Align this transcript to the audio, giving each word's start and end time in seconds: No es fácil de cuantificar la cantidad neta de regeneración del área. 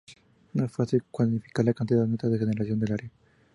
No 0.53 0.65
es 0.65 0.71
fácil 0.71 0.97
de 1.01 1.05
cuantificar 1.11 1.63
la 1.63 1.75
cantidad 1.75 2.07
neta 2.07 2.27
de 2.27 2.35
regeneración 2.39 2.79
del 2.79 2.93
área. 2.93 3.11